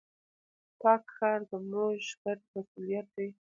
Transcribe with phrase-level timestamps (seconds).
[0.81, 3.29] پاک ښار، زموږ ګډ مسؤليت دی.